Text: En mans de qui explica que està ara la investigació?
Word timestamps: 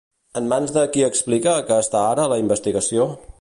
En 0.39 0.47
mans 0.53 0.71
de 0.77 0.85
qui 0.95 1.03
explica 1.09 1.53
que 1.69 1.79
està 1.85 2.01
ara 2.07 2.27
la 2.33 2.41
investigació? 2.47 3.07